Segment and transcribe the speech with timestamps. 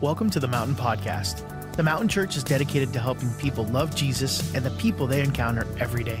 [0.00, 1.76] Welcome to the Mountain Podcast.
[1.76, 5.66] The Mountain Church is dedicated to helping people love Jesus and the people they encounter
[5.78, 6.20] every day.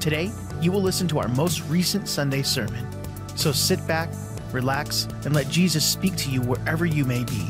[0.00, 2.86] Today, you will listen to our most recent Sunday sermon.
[3.36, 4.08] So sit back,
[4.52, 7.46] relax, and let Jesus speak to you wherever you may be.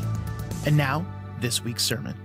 [0.65, 1.05] And now,
[1.39, 2.17] this week's sermon.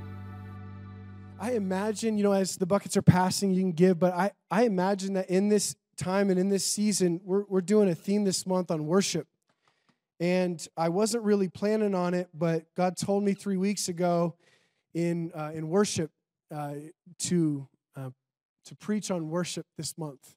[1.38, 4.64] I imagine, you know, as the buckets are passing, you can give, but I, I
[4.64, 8.44] imagine that in this time and in this season, we're, we're doing a theme this
[8.44, 9.28] month on worship.
[10.18, 14.34] And I wasn't really planning on it, but God told me three weeks ago
[14.94, 16.10] in, uh, in worship
[16.54, 16.74] uh,
[17.18, 18.10] to, uh,
[18.64, 20.36] to preach on worship this month.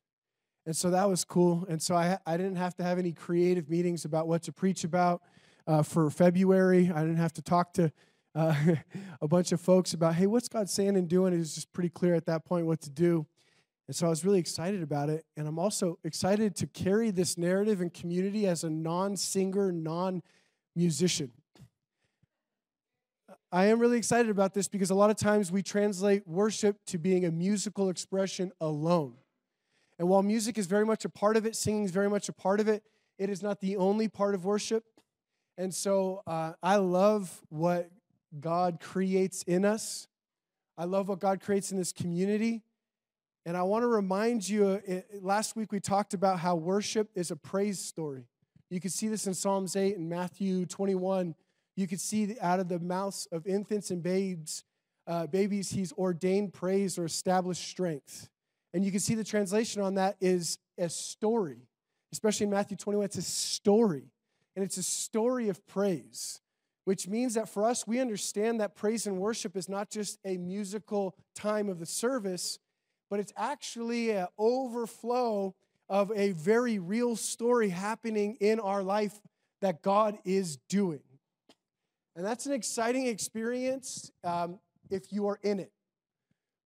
[0.65, 1.65] And so that was cool.
[1.69, 4.83] And so I, I didn't have to have any creative meetings about what to preach
[4.83, 5.21] about
[5.65, 6.91] uh, for February.
[6.93, 7.91] I didn't have to talk to
[8.35, 8.55] uh,
[9.21, 11.33] a bunch of folks about, hey, what's God saying and doing?
[11.33, 13.25] It was just pretty clear at that point what to do.
[13.89, 15.25] And so I was really excited about it.
[15.35, 20.21] And I'm also excited to carry this narrative and community as a non singer, non
[20.75, 21.31] musician.
[23.51, 26.99] I am really excited about this because a lot of times we translate worship to
[26.99, 29.15] being a musical expression alone.
[29.97, 32.33] And while music is very much a part of it, singing is very much a
[32.33, 32.83] part of it,
[33.17, 34.83] it is not the only part of worship.
[35.57, 37.89] And so uh, I love what
[38.39, 40.07] God creates in us.
[40.77, 42.61] I love what God creates in this community.
[43.49, 47.31] And I want to remind you uh, last week we talked about how worship is
[47.31, 48.25] a praise story.
[48.69, 51.33] You can see this in Psalms 8 and Matthew 21.
[51.75, 54.65] You can see out of the mouths of infants and babes,
[55.07, 58.29] uh, babies, he's ordained praise or established strength.
[58.71, 61.65] And you can see the translation on that is a story,
[62.13, 63.03] especially in Matthew 21.
[63.03, 64.11] It's a story,
[64.55, 66.39] and it's a story of praise,
[66.85, 70.37] which means that for us, we understand that praise and worship is not just a
[70.37, 72.59] musical time of the service,
[73.09, 75.55] but it's actually an overflow
[75.89, 79.19] of a very real story happening in our life
[79.61, 81.01] that God is doing.
[82.15, 85.71] And that's an exciting experience um, if you are in it.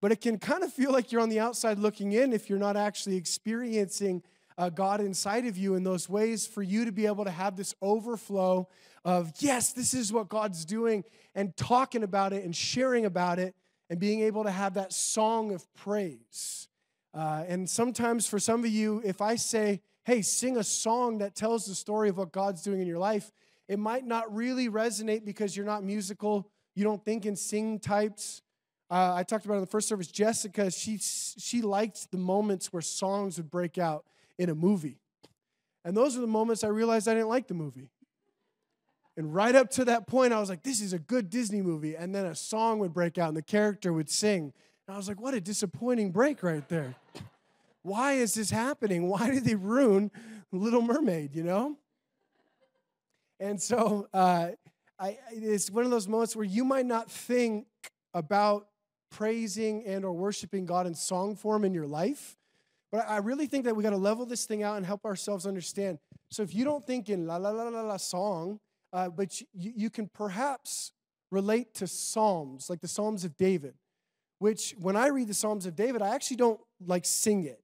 [0.01, 2.59] But it can kind of feel like you're on the outside looking in if you're
[2.59, 4.21] not actually experiencing
[4.57, 7.55] uh, God inside of you in those ways for you to be able to have
[7.55, 8.67] this overflow
[9.05, 11.03] of, yes, this is what God's doing,
[11.35, 13.55] and talking about it and sharing about it
[13.93, 16.67] and being able to have that song of praise.
[17.13, 21.35] Uh, and sometimes for some of you, if I say, hey, sing a song that
[21.35, 23.31] tells the story of what God's doing in your life,
[23.67, 26.49] it might not really resonate because you're not musical.
[26.73, 28.41] You don't think in sing types.
[28.89, 32.81] Uh, I talked about in the first service, Jessica, she, she liked the moments where
[32.81, 34.05] songs would break out
[34.39, 34.97] in a movie.
[35.85, 37.91] And those are the moments I realized I didn't like the movie.
[39.15, 41.95] And right up to that point, I was like, this is a good Disney movie.
[41.95, 44.53] And then a song would break out and the character would sing.
[44.87, 46.95] And I was like, what a disappointing break right there.
[47.83, 49.07] Why is this happening?
[49.07, 50.09] Why did they ruin
[50.51, 51.77] Little Mermaid, you know?
[53.39, 54.49] And so uh,
[54.97, 57.67] I, it's one of those moments where you might not think
[58.13, 58.67] about
[59.11, 62.35] praising and or worshiping God in song form in your life.
[62.91, 65.45] But I really think that we got to level this thing out and help ourselves
[65.45, 65.99] understand.
[66.29, 68.59] So if you don't think in la la la la la song,
[68.93, 70.93] uh, but you, you can perhaps
[71.31, 73.73] relate to Psalms, like the Psalms of David,
[74.37, 77.59] which when I read the Psalms of David, I actually don't like sing it,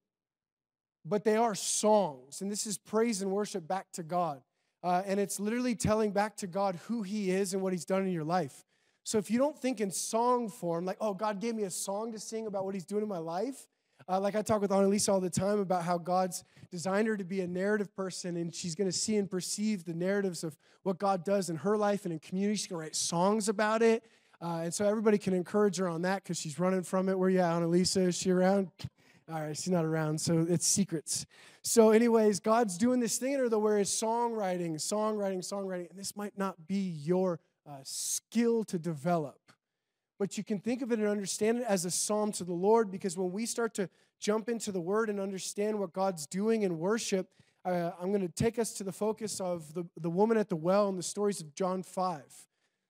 [1.05, 2.41] but they are songs.
[2.41, 4.41] And this is praise and worship back to God.
[4.83, 8.05] Uh, and it's literally telling back to God who He is and what He's done
[8.05, 8.63] in your life.
[9.03, 12.11] So if you don't think in song form, like, oh, God gave me a song
[12.13, 13.67] to sing about what He's doing in my life,
[14.09, 17.23] uh, like I talk with Annalisa all the time about how God's designed her to
[17.23, 20.97] be a narrative person, and she's going to see and perceive the narratives of what
[20.97, 22.55] God does in her life and in community.
[22.55, 24.03] She's going to write songs about it.
[24.41, 27.19] Uh, and so everybody can encourage her on that because she's running from it.
[27.19, 28.07] Where you at, Annalisa?
[28.07, 28.71] Is she around?
[29.31, 31.27] All right, she's not around, so it's secrets.
[31.61, 35.99] So, anyways, God's doing this thing in her though, where it's songwriting, songwriting, songwriting, and
[35.99, 37.39] this might not be your
[37.69, 39.48] uh, skill to develop
[40.19, 42.91] but you can think of it and understand it as a psalm to the Lord
[42.91, 46.77] because when we start to jump into the word and understand what God's doing in
[46.77, 47.29] worship,
[47.63, 50.57] uh, I'm going to take us to the focus of the, the woman at the
[50.57, 52.21] well and the stories of John 5.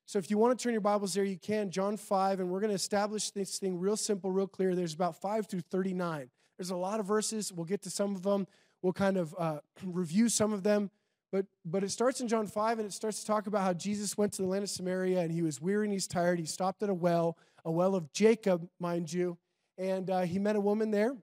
[0.08, 1.70] So if you want to turn your Bibles there, you can.
[1.70, 4.74] John 5, and we're going to establish this thing real simple, real clear.
[4.74, 6.32] There's about 5 through 39.
[6.58, 7.54] There's a lot of verses.
[7.54, 8.48] We'll get to some of them.
[8.82, 10.90] We'll kind of uh, review some of them.
[11.32, 14.18] But, but it starts in John 5 and it starts to talk about how Jesus
[14.18, 16.40] went to the land of Samaria and he was weary and he's tired.
[16.40, 19.38] He stopped at a well, a well of Jacob, mind you.
[19.78, 21.16] And uh, he met a woman there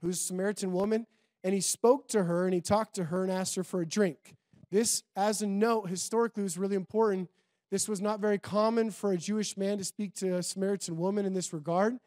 [0.00, 1.06] who's a Samaritan woman.
[1.44, 3.86] And he spoke to her and he talked to her and asked her for a
[3.86, 4.34] drink.
[4.70, 7.30] This, as a note, historically was really important.
[7.70, 11.26] This was not very common for a Jewish man to speak to a Samaritan woman
[11.26, 11.98] in this regard.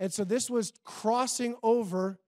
[0.00, 2.18] And so this was crossing over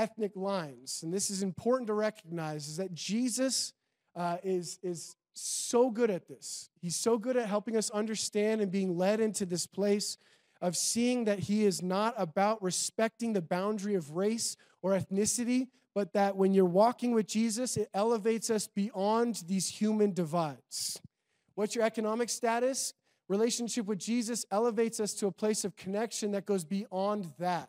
[0.00, 1.02] ethnic lines.
[1.02, 3.74] And this is important to recognize is that Jesus
[4.16, 6.70] uh, is, is so good at this.
[6.80, 10.16] He's so good at helping us understand and being led into this place
[10.62, 16.14] of seeing that He is not about respecting the boundary of race or ethnicity, but
[16.14, 21.00] that when you're walking with Jesus, it elevates us beyond these human divides.
[21.56, 22.94] What's your economic status?
[23.28, 27.68] Relationship with Jesus elevates us to a place of connection that goes beyond that.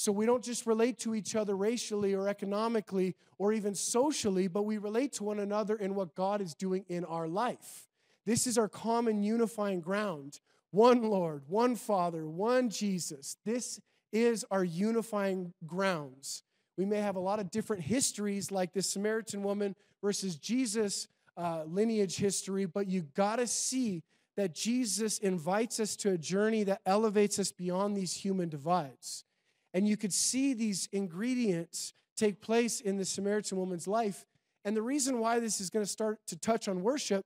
[0.00, 4.62] So we don't just relate to each other racially or economically or even socially, but
[4.62, 7.86] we relate to one another in what God is doing in our life.
[8.24, 10.40] This is our common unifying ground.
[10.70, 13.36] One Lord, one Father, one Jesus.
[13.44, 13.78] This
[14.10, 16.44] is our unifying grounds.
[16.78, 21.64] We may have a lot of different histories, like this Samaritan woman versus Jesus uh,
[21.66, 24.02] lineage history, but you gotta see
[24.38, 29.24] that Jesus invites us to a journey that elevates us beyond these human divides.
[29.72, 34.26] And you could see these ingredients take place in the Samaritan woman's life.
[34.64, 37.24] And the reason why this is going to start to touch on worship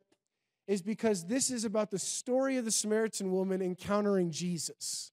[0.67, 5.13] is because this is about the story of the Samaritan woman encountering Jesus.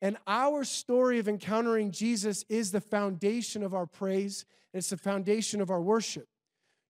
[0.00, 4.96] And our story of encountering Jesus is the foundation of our praise, and it's the
[4.96, 6.28] foundation of our worship.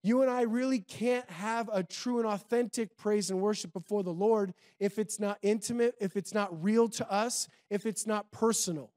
[0.03, 4.13] You and I really can't have a true and authentic praise and worship before the
[4.13, 8.93] Lord if it's not intimate, if it's not real to us, if it's not personal.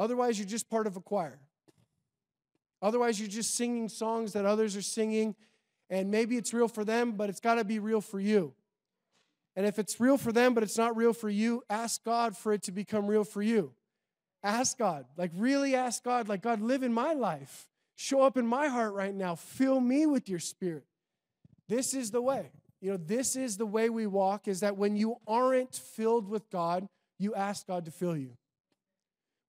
[0.00, 1.38] Otherwise, you're just part of a choir.
[2.80, 5.36] Otherwise, you're just singing songs that others are singing,
[5.90, 8.54] and maybe it's real for them, but it's got to be real for you.
[9.54, 12.54] And if it's real for them, but it's not real for you, ask God for
[12.54, 13.74] it to become real for you.
[14.42, 17.68] Ask God, like really ask God, like, God, live in my life.
[17.94, 19.34] Show up in my heart right now.
[19.34, 20.84] Fill me with your spirit.
[21.68, 22.52] This is the way.
[22.80, 26.48] You know, this is the way we walk is that when you aren't filled with
[26.48, 26.88] God,
[27.18, 28.38] you ask God to fill you.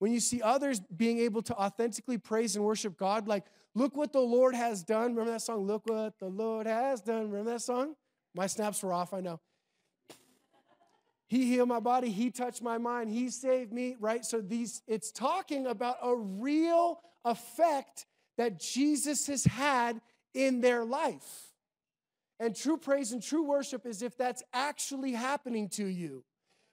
[0.02, 3.46] When you see others being able to authentically praise and worship God, like,
[3.76, 5.12] look what the Lord has done.
[5.12, 5.68] Remember that song?
[5.68, 7.30] Look what the Lord has done.
[7.30, 7.94] Remember that song?
[8.34, 9.40] My snaps were off, I know.
[11.28, 14.26] He healed my body, he touched my mind, he saved me, right?
[14.26, 18.08] So these it's talking about a real effect
[18.40, 20.02] that Jesus has had
[20.34, 21.54] in their life.
[22.40, 26.24] And true praise and true worship is if that's actually happening to you.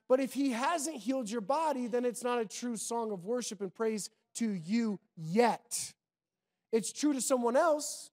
[0.09, 3.61] But if he hasn't healed your body, then it's not a true song of worship
[3.61, 5.93] and praise to you yet.
[6.71, 8.09] It's true to someone else,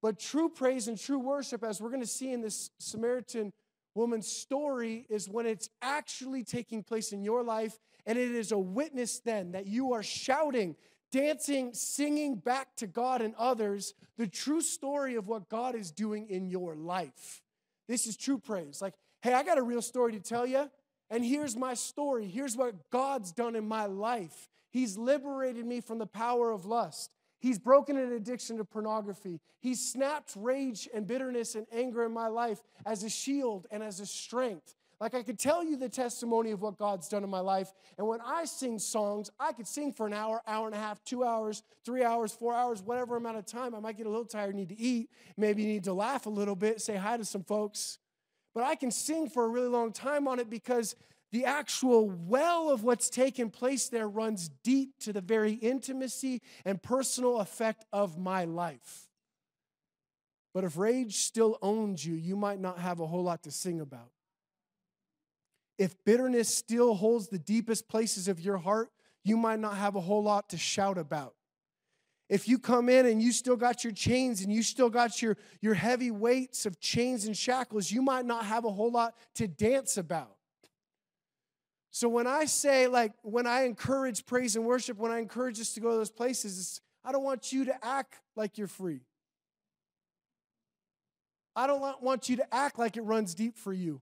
[0.00, 3.52] but true praise and true worship, as we're going to see in this Samaritan
[3.94, 7.78] woman's story, is when it's actually taking place in your life.
[8.06, 10.76] And it is a witness then that you are shouting,
[11.10, 16.28] dancing, singing back to God and others the true story of what God is doing
[16.28, 17.42] in your life.
[17.88, 18.80] This is true praise.
[18.80, 20.68] Like, Hey, I got a real story to tell you.
[21.08, 22.26] And here's my story.
[22.26, 24.48] Here's what God's done in my life.
[24.70, 27.14] He's liberated me from the power of lust.
[27.38, 29.40] He's broken an addiction to pornography.
[29.60, 34.00] He's snapped rage and bitterness and anger in my life as a shield and as
[34.00, 34.74] a strength.
[35.00, 37.72] Like I could tell you the testimony of what God's done in my life.
[37.98, 41.02] And when I sing songs, I could sing for an hour, hour and a half,
[41.04, 43.74] two hours, three hours, four hours, whatever amount of time.
[43.74, 46.56] I might get a little tired, need to eat, maybe need to laugh a little
[46.56, 47.98] bit, say hi to some folks.
[48.54, 50.94] But I can sing for a really long time on it because
[51.30, 56.82] the actual well of what's taken place there runs deep to the very intimacy and
[56.82, 59.08] personal effect of my life.
[60.52, 63.80] But if rage still owns you, you might not have a whole lot to sing
[63.80, 64.10] about.
[65.78, 68.90] If bitterness still holds the deepest places of your heart,
[69.24, 71.34] you might not have a whole lot to shout about.
[72.28, 75.36] If you come in and you still got your chains and you still got your,
[75.60, 79.46] your heavy weights of chains and shackles, you might not have a whole lot to
[79.46, 80.36] dance about.
[81.90, 85.74] So when I say, like, when I encourage praise and worship, when I encourage us
[85.74, 89.00] to go to those places, I don't want you to act like you're free.
[91.54, 94.00] I don't want you to act like it runs deep for you.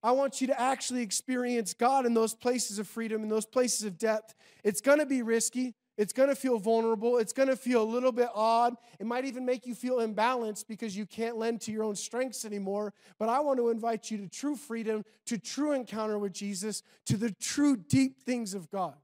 [0.00, 3.84] I want you to actually experience God in those places of freedom, in those places
[3.84, 4.34] of depth.
[4.62, 5.74] It's going to be risky.
[6.02, 7.18] It's going to feel vulnerable.
[7.18, 8.74] It's going to feel a little bit odd.
[8.98, 12.44] It might even make you feel imbalanced because you can't lend to your own strengths
[12.44, 12.92] anymore.
[13.20, 17.16] But I want to invite you to true freedom, to true encounter with Jesus, to
[17.16, 18.96] the true deep things of God.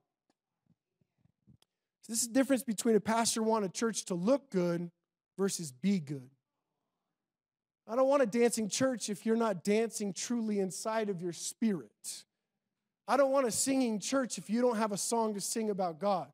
[2.02, 4.90] So this is the difference between a pastor wanting a church to look good
[5.36, 6.28] versus be good.
[7.86, 12.24] I don't want a dancing church if you're not dancing truly inside of your spirit.
[13.06, 16.00] I don't want a singing church if you don't have a song to sing about
[16.00, 16.26] God.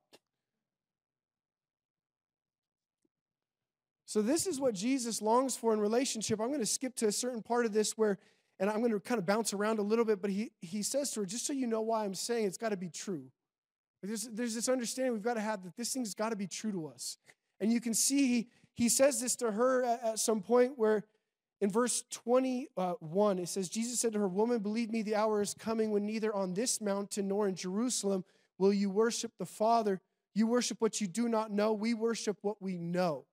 [4.14, 6.40] So, this is what Jesus longs for in relationship.
[6.40, 8.16] I'm going to skip to a certain part of this where,
[8.60, 11.10] and I'm going to kind of bounce around a little bit, but he, he says
[11.10, 13.24] to her, just so you know why I'm saying it's got to be true.
[14.04, 16.70] There's, there's this understanding we've got to have that this thing's got to be true
[16.70, 17.18] to us.
[17.58, 21.02] And you can see he, he says this to her at, at some point where
[21.60, 25.54] in verse 21, it says, Jesus said to her, Woman, believe me, the hour is
[25.54, 28.24] coming when neither on this mountain nor in Jerusalem
[28.58, 30.00] will you worship the Father.
[30.36, 31.72] You worship what you do not know.
[31.72, 33.24] We worship what we know.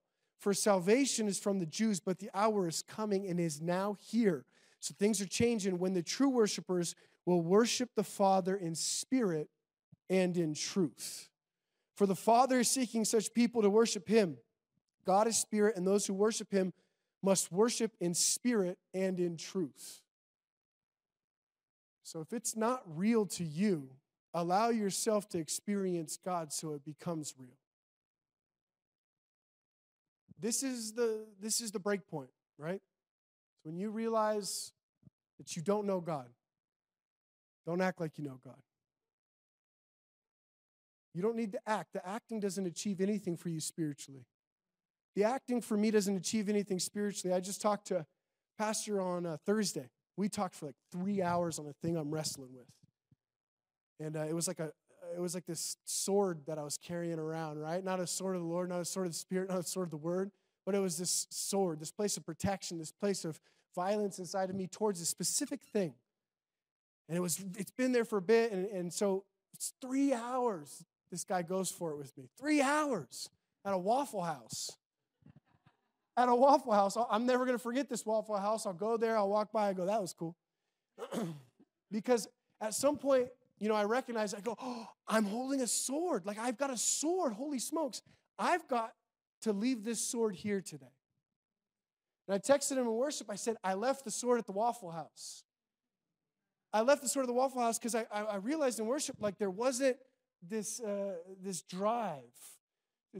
[0.42, 4.44] For salvation is from the Jews, but the hour is coming and is now here.
[4.80, 9.48] So things are changing when the true worshipers will worship the Father in spirit
[10.10, 11.28] and in truth.
[11.94, 14.36] For the Father is seeking such people to worship him.
[15.06, 16.72] God is spirit, and those who worship him
[17.22, 20.00] must worship in spirit and in truth.
[22.02, 23.90] So if it's not real to you,
[24.34, 27.61] allow yourself to experience God so it becomes real.
[30.42, 32.82] This is the this is the break point, right?
[33.62, 34.72] When you realize
[35.38, 36.26] that you don't know God,
[37.64, 38.58] don't act like you know God.
[41.14, 41.92] You don't need to act.
[41.92, 44.26] The acting doesn't achieve anything for you spiritually.
[45.14, 47.36] The acting for me doesn't achieve anything spiritually.
[47.36, 48.04] I just talked to
[48.58, 49.90] Pastor on uh, Thursday.
[50.16, 52.66] We talked for like three hours on a thing I'm wrestling with,
[54.00, 54.72] and uh, it was like a
[55.14, 57.82] it was like this sword that I was carrying around, right?
[57.82, 59.88] Not a sword of the Lord, not a sword of the Spirit, not a sword
[59.88, 60.30] of the Word,
[60.64, 63.40] but it was this sword, this place of protection, this place of
[63.74, 65.94] violence inside of me towards a specific thing.
[67.08, 70.84] And it was it's been there for a bit, and, and so it's three hours.
[71.10, 72.28] This guy goes for it with me.
[72.38, 73.28] Three hours
[73.64, 74.70] at a Waffle House
[76.16, 76.96] at a Waffle House.
[77.10, 78.66] I'm never going to forget this Waffle House.
[78.66, 80.36] I'll go there, I'll walk by, I go, that was cool.
[81.90, 82.28] because
[82.60, 83.28] at some point,
[83.62, 86.26] you know, I recognize, I go, oh, I'm holding a sword.
[86.26, 87.32] Like, I've got a sword.
[87.32, 88.02] Holy smokes.
[88.36, 88.92] I've got
[89.42, 90.90] to leave this sword here today.
[92.26, 93.30] And I texted him in worship.
[93.30, 95.44] I said, I left the sword at the Waffle House.
[96.72, 99.18] I left the sword at the Waffle House because I, I, I, realized in worship,
[99.20, 99.96] like, there wasn't
[100.42, 102.34] this, uh, this drive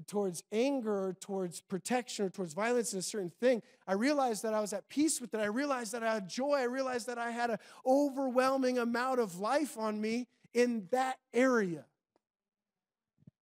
[0.06, 4.60] towards anger towards protection or towards violence in a certain thing, I realized that I
[4.60, 5.40] was at peace with it.
[5.40, 6.54] I realized that I had joy.
[6.54, 11.84] I realized that I had an overwhelming amount of life on me in that area.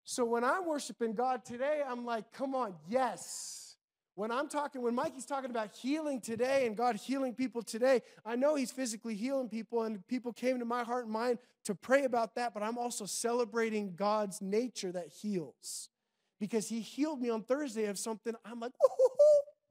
[0.03, 3.75] So when I'm worshiping God today, I'm like, come on, yes.
[4.15, 8.35] When I'm talking, when Mikey's talking about healing today and God healing people today, I
[8.35, 12.03] know He's physically healing people, and people came to my heart and mind to pray
[12.03, 15.89] about that, but I'm also celebrating God's nature that heals
[16.39, 18.33] because he healed me on Thursday of something.
[18.45, 18.99] I'm like, "Woo!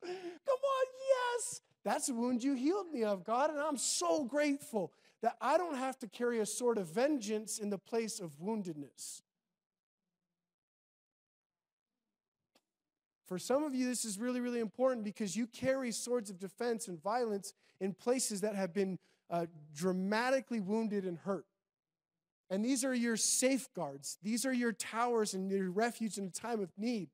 [0.02, 1.60] come on, yes.
[1.84, 3.50] That's a wound you healed me of, God.
[3.50, 7.70] And I'm so grateful that I don't have to carry a sword of vengeance in
[7.70, 9.22] the place of woundedness.
[13.26, 16.88] For some of you, this is really, really important because you carry swords of defense
[16.88, 18.98] and violence in places that have been
[19.30, 21.44] uh, dramatically wounded and hurt.
[22.50, 24.18] And these are your safeguards.
[24.22, 27.08] These are your towers and your refuge in a time of need.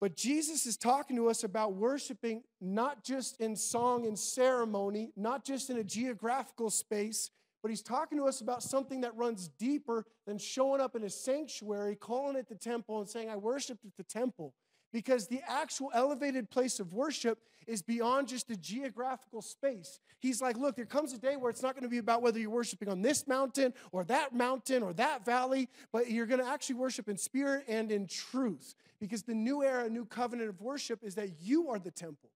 [0.00, 5.44] But Jesus is talking to us about worshiping not just in song and ceremony, not
[5.44, 7.30] just in a geographical space,
[7.62, 11.10] but he's talking to us about something that runs deeper than showing up in a
[11.10, 14.54] sanctuary, calling it the temple, and saying, I worshiped at the temple
[14.92, 20.00] because the actual elevated place of worship is beyond just a geographical space.
[20.20, 22.38] He's like, look, there comes a day where it's not going to be about whether
[22.38, 26.46] you're worshiping on this mountain or that mountain or that valley, but you're going to
[26.46, 31.00] actually worship in spirit and in truth because the new era, new covenant of worship
[31.02, 32.30] is that you are the temple.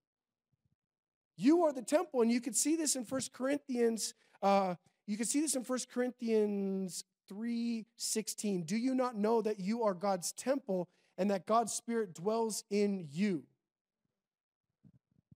[1.37, 4.14] You are the temple, and you can see this in First Corinthians.
[4.42, 4.75] Uh,
[5.06, 8.64] you can see this in First Corinthians 3:16.
[8.64, 10.88] Do you not know that you are God's temple
[11.23, 13.45] and that God's Spirit dwells in you.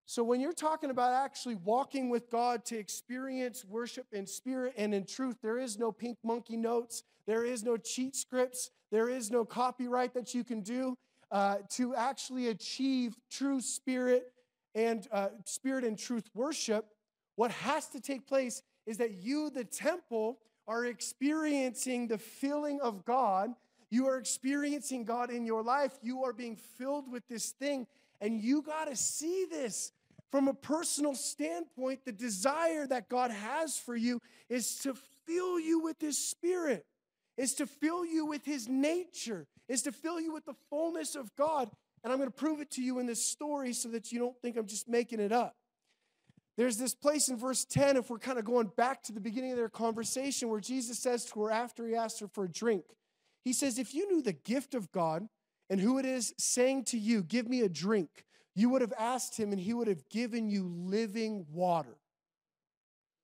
[0.04, 4.92] So, when you're talking about actually walking with God to experience worship in spirit and
[4.92, 9.30] in truth, there is no pink monkey notes, there is no cheat scripts, there is
[9.30, 10.98] no copyright that you can do
[11.30, 14.32] uh, to actually achieve true spirit
[14.74, 16.86] and uh, spirit and truth worship.
[17.36, 23.04] What has to take place is that you, the temple, are experiencing the filling of
[23.04, 23.54] God
[23.96, 25.92] you are experiencing God in your life.
[26.02, 27.86] You are being filled with this thing.
[28.20, 29.90] And you got to see this
[30.30, 32.00] from a personal standpoint.
[32.04, 34.94] The desire that God has for you is to
[35.26, 36.84] fill you with His Spirit,
[37.38, 41.34] is to fill you with His nature, is to fill you with the fullness of
[41.34, 41.70] God.
[42.04, 44.36] And I'm going to prove it to you in this story so that you don't
[44.42, 45.56] think I'm just making it up.
[46.58, 49.52] There's this place in verse 10, if we're kind of going back to the beginning
[49.52, 52.84] of their conversation, where Jesus says to her after he asked her for a drink,
[53.46, 55.28] he says, If you knew the gift of God
[55.70, 58.24] and who it is saying to you, Give me a drink,
[58.54, 61.96] you would have asked him and he would have given you living water.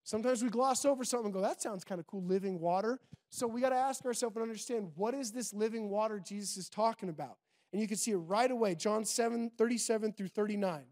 [0.04, 3.00] Sometimes we gloss over something and go, That sounds kind of cool, living water.
[3.30, 6.68] So we got to ask ourselves and understand what is this living water Jesus is
[6.68, 7.36] talking about?
[7.72, 10.82] and you can see it right away John 7 37 through 39.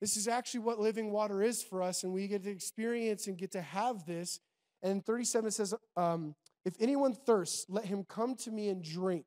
[0.00, 3.38] This is actually what living water is for us, and we get to experience and
[3.38, 4.40] get to have this.
[4.82, 9.24] And 37 says, um, If anyone thirsts, let him come to me and drink.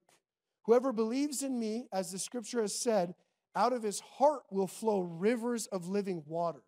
[0.64, 3.14] Whoever believes in me, as the scripture has said,
[3.56, 6.64] out of his heart will flow rivers of living water.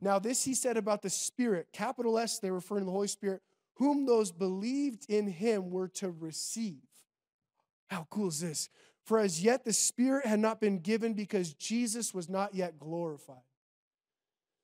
[0.00, 3.40] Now, this he said about the Spirit, capital S, they're referring to the Holy Spirit,
[3.74, 6.82] whom those believed in him were to receive.
[7.88, 8.68] How cool is this?
[9.04, 13.36] For as yet the Spirit had not been given because Jesus was not yet glorified.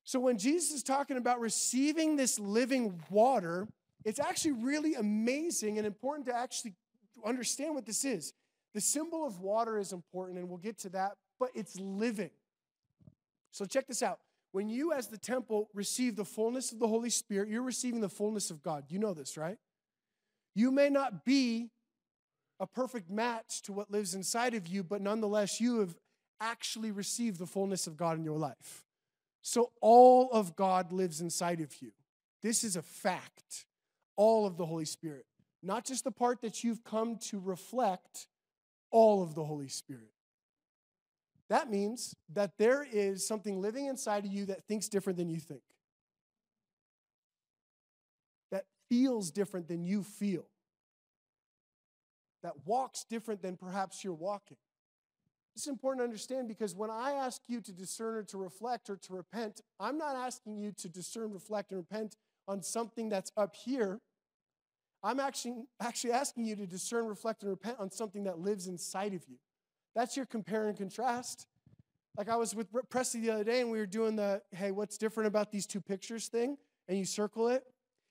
[0.04, 3.68] So when Jesus is talking about receiving this living water,
[4.04, 6.74] it's actually really amazing and important to actually
[7.24, 8.32] understand what this is.
[8.74, 12.30] The symbol of water is important, and we'll get to that, but it's living.
[13.50, 14.18] So check this out.
[14.52, 18.08] When you, as the temple, receive the fullness of the Holy Spirit, you're receiving the
[18.08, 18.84] fullness of God.
[18.88, 19.58] You know this, right?
[20.54, 21.70] You may not be
[22.60, 25.96] a perfect match to what lives inside of you, but nonetheless, you have
[26.40, 28.84] actually received the fullness of God in your life.
[29.42, 31.92] So all of God lives inside of you.
[32.42, 33.66] This is a fact.
[34.16, 35.26] All of the Holy Spirit,
[35.62, 38.26] not just the part that you've come to reflect,
[38.90, 40.10] all of the Holy Spirit.
[41.48, 45.38] That means that there is something living inside of you that thinks different than you
[45.38, 45.62] think,
[48.50, 50.46] that feels different than you feel,
[52.42, 54.56] that walks different than perhaps you're walking.
[55.54, 58.96] Is important to understand because when I ask you to discern or to reflect or
[58.96, 62.16] to repent, I'm not asking you to discern, reflect, and repent
[62.48, 64.00] on something that's up here.
[65.02, 69.14] I'm actually, actually asking you to discern, reflect, and repent on something that lives inside
[69.14, 69.36] of you.
[69.94, 71.46] That's your compare and contrast.
[72.16, 74.98] Like I was with Presley the other day and we were doing the, hey, what's
[74.98, 76.56] different about these two pictures thing?
[76.88, 77.64] And you circle it.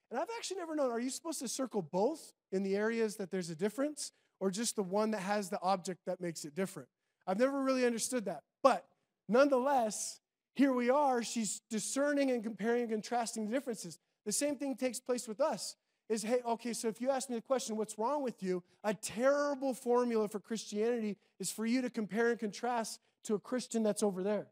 [0.10, 3.32] And I've actually never known, are you supposed to circle both in the areas that
[3.32, 6.90] there's a difference or just the one that has the object that makes it different?
[7.26, 8.42] I've never really understood that.
[8.64, 8.86] But
[9.30, 10.20] nonetheless,
[10.56, 11.24] here we are.
[11.24, 13.98] She's discerning and comparing and contrasting the differences.
[14.26, 15.76] The same thing takes place with us.
[16.10, 18.64] Is hey, okay, so if you ask me the question, what's wrong with you?
[18.84, 23.82] A terrible formula for Christianity is for you to compare and contrast to a Christian
[23.84, 24.48] that's over there.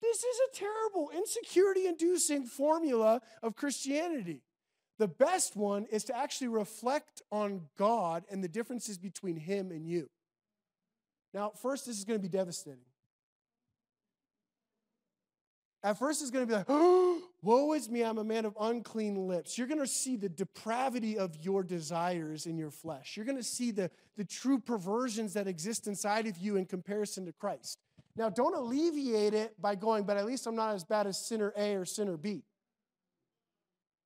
[0.00, 4.42] This is a terrible, insecurity inducing formula of Christianity.
[4.98, 9.86] The best one is to actually reflect on God and the differences between Him and
[9.86, 10.08] you.
[11.32, 12.80] Now, first, this is going to be devastating.
[15.82, 18.56] At first, it's going to be like, oh, woe is me, I'm a man of
[18.60, 19.56] unclean lips.
[19.56, 23.16] You're going to see the depravity of your desires in your flesh.
[23.16, 27.26] You're going to see the, the true perversions that exist inside of you in comparison
[27.26, 27.78] to Christ.
[28.16, 31.52] Now, don't alleviate it by going, but at least I'm not as bad as sinner
[31.56, 32.42] A or sinner B.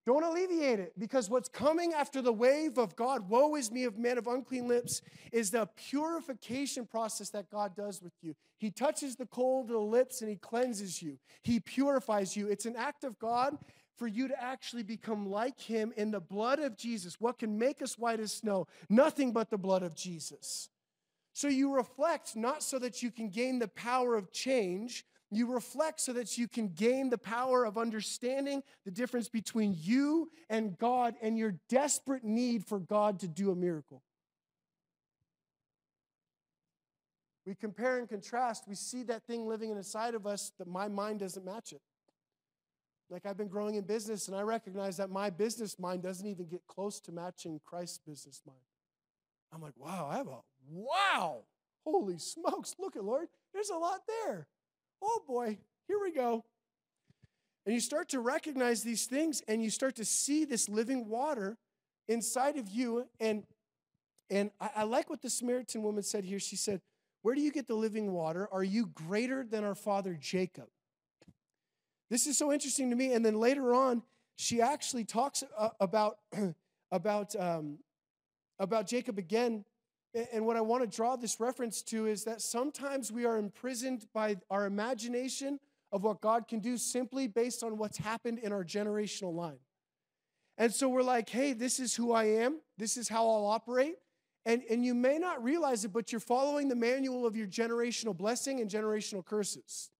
[0.07, 3.97] Don't alleviate it because what's coming after the wave of God, woe is me of
[3.97, 5.01] men of unclean lips,
[5.33, 8.35] is the purification process that God does with you.
[8.59, 12.49] He touches the cold of the lips and he cleanses you, he purifies you.
[12.49, 13.57] It's an act of God
[13.97, 17.21] for you to actually become like him in the blood of Jesus.
[17.21, 18.67] What can make us white as snow?
[18.91, 20.69] Nothing but the blood of Jesus.
[21.33, 25.05] So you reflect not so that you can gain the power of change,
[25.37, 30.31] you reflect so that you can gain the power of understanding the difference between you
[30.51, 34.03] and God and your desperate need for God to do a miracle.
[37.47, 38.65] We compare and contrast.
[38.67, 41.83] We see that thing living inside of us that my mind doesn't match it.
[43.11, 46.47] Like I've been growing in business and I recognize that my business mind doesn't even
[46.47, 48.59] get close to matching Christ's business mind.
[49.53, 51.43] I'm like, wow, I have a wow.
[51.85, 53.29] Holy smokes, look at Lord.
[53.53, 54.49] There's a lot there
[55.05, 56.45] oh boy, here we go.
[57.67, 61.57] And you start to recognize these things and you start to see this living water
[62.09, 63.07] inside of you.
[63.21, 63.45] And,
[64.31, 66.39] and I, I like what the Samaritan woman said here.
[66.39, 66.81] She said,
[67.23, 68.49] Where do you get the living water?
[68.53, 70.69] Are you greater than our father Jacob?
[72.11, 73.15] This is so interesting to me.
[73.15, 74.03] And then later on,
[74.37, 75.43] she actually talks
[75.81, 76.19] about,
[76.93, 77.79] about, um,
[78.59, 79.65] about Jacob again
[80.33, 84.07] and what I want to draw this reference to is that sometimes we are imprisoned
[84.15, 85.59] by our imagination
[85.91, 89.59] of what God can do simply based on what's happened in our generational line.
[90.57, 93.97] And so we're like, hey, this is who I am, this is how I'll operate.
[94.47, 98.17] And, and you may not realize it, but you're following the manual of your generational
[98.17, 99.91] blessing and generational curses.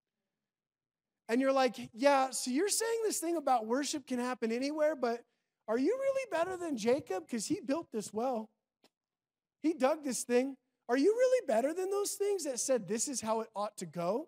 [1.27, 5.23] And you're like, yeah, so you're saying this thing about worship can happen anywhere, but
[5.67, 7.25] are you really better than Jacob?
[7.25, 8.49] Because he built this well.
[9.65, 10.55] He dug this thing.
[10.87, 13.85] Are you really better than those things that said this is how it ought to
[13.85, 14.27] go?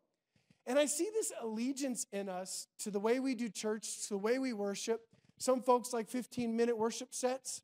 [0.65, 4.17] And I see this allegiance in us to the way we do church, to the
[4.17, 5.01] way we worship.
[5.37, 7.61] Some folks like 15 minute worship sets,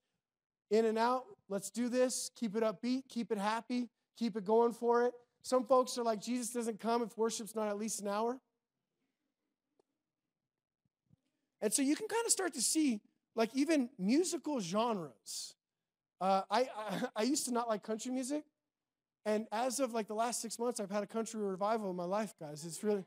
[0.69, 1.23] in and out.
[1.49, 2.31] Let's do this.
[2.35, 3.89] Keep it upbeat, keep it happy.
[4.17, 5.13] keep it going for it.
[5.41, 8.39] Some folks are like, Jesus doesn't come if worship's not at least an hour.
[11.61, 13.01] And so you can kind of start to see,
[13.35, 15.55] like, even musical genres.
[16.23, 18.45] Uh, I, I, I used to not like country music.
[19.25, 22.05] And as of like the last six months, I've had a country revival in my
[22.05, 22.65] life, guys.
[22.65, 23.03] It's really,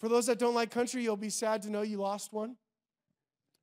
[0.00, 2.56] for those that don't like country, you'll be sad to know you lost one.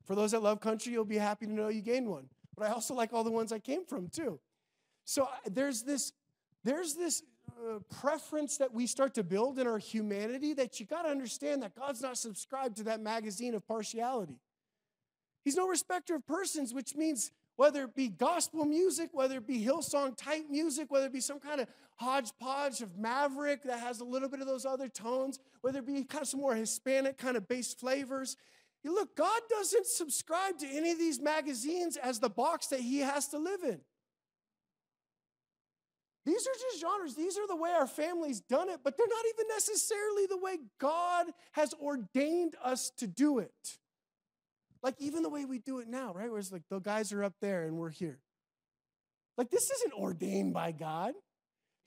[0.04, 2.28] For those that love country, you'll be happy to know you gained one.
[2.56, 4.40] But I also like all the ones I came from too.
[5.04, 6.12] So there's this,
[6.64, 11.02] there's this uh, preference that we start to build in our humanity that you got
[11.02, 14.38] to understand that God's not subscribed to that magazine of partiality.
[15.44, 19.64] He's no respecter of persons, which means whether it be gospel music, whether it be
[19.64, 24.04] Hillsong type music, whether it be some kind of hodgepodge of Maverick that has a
[24.04, 27.36] little bit of those other tones, whether it be kind of some more Hispanic kind
[27.36, 28.36] of bass flavors.
[28.84, 33.28] Look, God doesn't subscribe to any of these magazines as the box that He has
[33.28, 33.80] to live in.
[36.24, 37.14] These are just genres.
[37.14, 40.58] These are the way our family's done it, but they're not even necessarily the way
[40.78, 43.78] God has ordained us to do it.
[44.82, 46.30] Like even the way we do it now, right?
[46.30, 48.18] Where it's like the guys are up there and we're here.
[49.36, 51.14] Like this isn't ordained by God.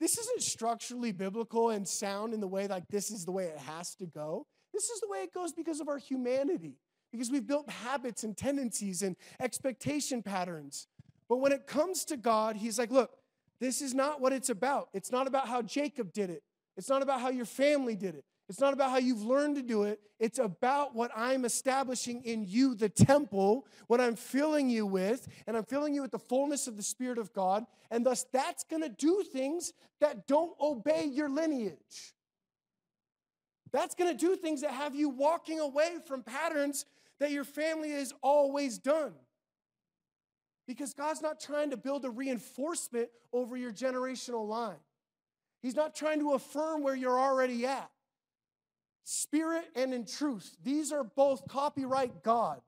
[0.00, 3.58] This isn't structurally biblical and sound in the way like this is the way it
[3.58, 4.46] has to go.
[4.72, 6.76] This is the way it goes because of our humanity,
[7.10, 10.86] because we've built habits and tendencies and expectation patterns.
[11.28, 13.10] But when it comes to God, He's like, look,
[13.58, 14.88] this is not what it's about.
[14.92, 16.42] It's not about how Jacob did it.
[16.76, 18.24] It's not about how your family did it.
[18.48, 20.00] It's not about how you've learned to do it.
[20.20, 25.56] It's about what I'm establishing in you, the temple, what I'm filling you with, and
[25.56, 27.66] I'm filling you with the fullness of the Spirit of God.
[27.90, 32.14] And thus, that's going to do things that don't obey your lineage.
[33.72, 36.86] That's going to do things that have you walking away from patterns
[37.18, 39.12] that your family has always done.
[40.68, 44.78] Because God's not trying to build a reinforcement over your generational line.
[45.62, 47.90] He's not trying to affirm where you're already at
[49.06, 50.56] spirit and in truth.
[50.64, 52.60] These are both copyright God,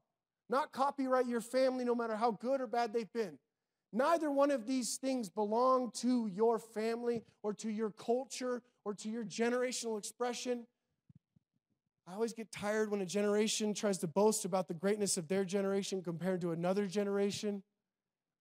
[0.48, 3.38] not copyright your family, no matter how good or bad they've been.
[3.92, 9.08] Neither one of these things belong to your family or to your culture or to
[9.08, 10.64] your generational expression.
[12.06, 15.44] I always get tired when a generation tries to boast about the greatness of their
[15.44, 17.64] generation compared to another generation.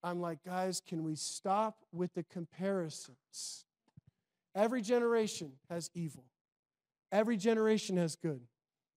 [0.03, 3.65] I'm like, guys, can we stop with the comparisons?
[4.53, 6.25] Every generation has evil.
[7.11, 8.41] Every generation has good.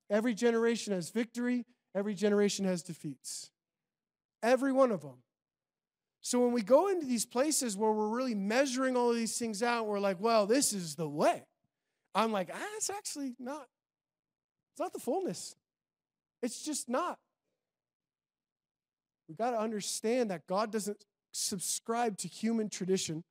[0.09, 1.65] Every generation has victory.
[1.95, 3.51] Every generation has defeats.
[4.43, 5.23] Every one of them.
[6.23, 9.63] So when we go into these places where we're really measuring all of these things
[9.63, 11.45] out, we're like, well, this is the way.
[12.15, 13.67] I'm like, ah, it's actually not.
[14.73, 15.57] It's not the fullness.
[16.43, 17.19] It's just not.
[19.29, 23.23] We've got to understand that God doesn't subscribe to human tradition.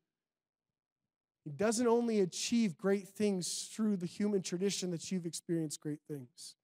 [1.43, 6.55] He doesn't only achieve great things through the human tradition that you've experienced great things.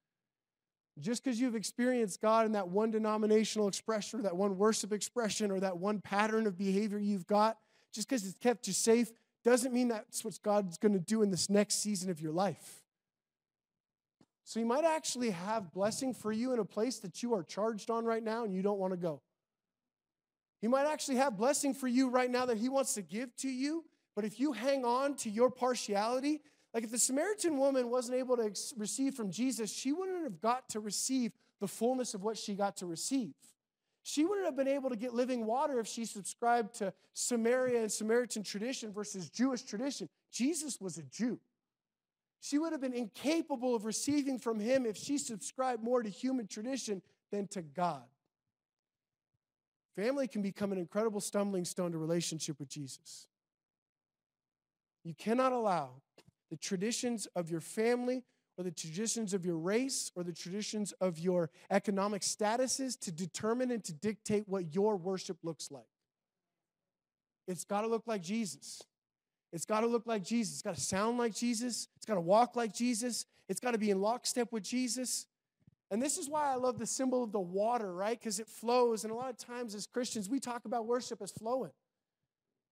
[0.99, 5.51] Just because you've experienced God in that one denominational expression or that one worship expression
[5.51, 7.57] or that one pattern of behavior you've got,
[7.93, 9.11] just because it's kept you safe,
[9.43, 12.83] doesn't mean that's what God's going to do in this next season of your life.
[14.45, 17.89] So He might actually have blessing for you in a place that you are charged
[17.89, 19.21] on right now and you don't want to go.
[20.61, 23.49] He might actually have blessing for you right now that He wants to give to
[23.49, 23.83] you
[24.15, 26.41] but if you hang on to your partiality,
[26.73, 30.69] like if the Samaritan woman wasn't able to receive from Jesus, she wouldn't have got
[30.69, 33.33] to receive the fullness of what she got to receive.
[34.03, 37.91] She wouldn't have been able to get living water if she subscribed to Samaria and
[37.91, 40.09] Samaritan tradition versus Jewish tradition.
[40.31, 41.39] Jesus was a Jew.
[42.39, 46.45] She would have been incapable of receiving from him if she subscribed more to human
[46.45, 47.01] tradition
[47.31, 48.03] than to God.
[49.95, 53.27] Family can become an incredible stumbling stone to relationship with Jesus.
[55.05, 56.01] You cannot allow
[56.49, 58.23] the traditions of your family
[58.57, 63.71] or the traditions of your race or the traditions of your economic statuses to determine
[63.71, 65.85] and to dictate what your worship looks like.
[67.47, 68.81] It's got to look like Jesus.
[69.53, 70.55] It's got to look like Jesus.
[70.55, 71.87] It's got to sound like Jesus.
[71.97, 73.25] It's got to walk like Jesus.
[73.47, 75.27] It's got to be in lockstep with Jesus.
[75.91, 78.19] And this is why I love the symbol of the water, right?
[78.19, 79.03] Because it flows.
[79.03, 81.71] And a lot of times as Christians, we talk about worship as flowing.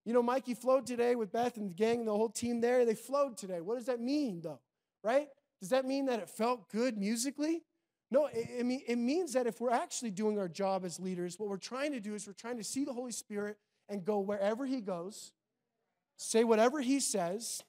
[0.06, 2.86] You know, Mikey flowed today with Beth and the gang and the whole team there.
[2.86, 3.62] They flowed today.
[3.62, 4.60] What does that mean, though?
[5.04, 5.28] Right?
[5.62, 7.64] Does that mean that it felt good musically?
[8.12, 11.40] No, it, it, mean, it means that if we're actually doing our job as leaders,
[11.40, 13.58] what we're trying to do is we're trying to see the Holy Spirit
[13.90, 15.32] and go wherever He goes,
[16.18, 17.64] say whatever He says,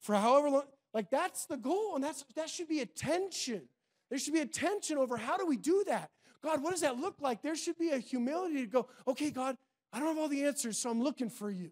[0.00, 0.62] for however long.
[0.92, 3.62] Like that's the goal, and that's that should be attention.
[4.08, 6.10] There should be attention over how do we do that?
[6.42, 7.42] God, what does that look like?
[7.42, 9.56] There should be a humility to go, okay, God,
[9.92, 11.70] I don't have all the answers, so I'm looking for you.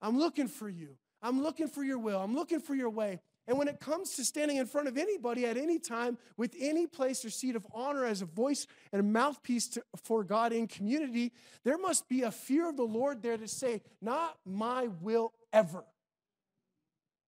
[0.00, 0.96] I'm looking for you.
[1.22, 2.20] I'm looking for your will.
[2.20, 3.20] I'm looking for your way.
[3.46, 6.86] And when it comes to standing in front of anybody at any time with any
[6.86, 10.68] place or seat of honor as a voice and a mouthpiece to, for God in
[10.68, 11.32] community,
[11.64, 15.84] there must be a fear of the Lord there to say, Not my will ever,